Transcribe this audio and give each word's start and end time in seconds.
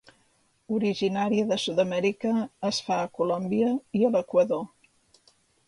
Originària 0.77 1.43
de 1.51 1.57
Sud-amèrica, 1.65 2.33
es 2.71 2.81
fa 2.89 2.99
a 3.03 3.13
Colòmbia 3.21 3.71
i 4.01 4.05
a 4.07 4.13
l'Equador. 4.17 4.69